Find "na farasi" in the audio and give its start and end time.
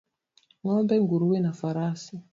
1.41-2.15